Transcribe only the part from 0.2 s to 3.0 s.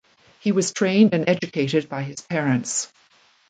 He was trained and educated by his parents.